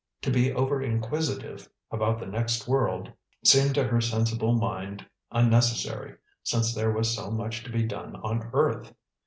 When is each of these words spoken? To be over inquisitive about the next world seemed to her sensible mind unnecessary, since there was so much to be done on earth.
To 0.23 0.31
be 0.31 0.51
over 0.51 0.81
inquisitive 0.81 1.69
about 1.91 2.17
the 2.17 2.25
next 2.25 2.67
world 2.67 3.13
seemed 3.45 3.75
to 3.75 3.83
her 3.83 4.01
sensible 4.01 4.53
mind 4.55 5.05
unnecessary, 5.31 6.15
since 6.41 6.73
there 6.73 6.91
was 6.91 7.15
so 7.15 7.29
much 7.29 7.63
to 7.65 7.69
be 7.71 7.83
done 7.83 8.15
on 8.15 8.49
earth. 8.51 8.95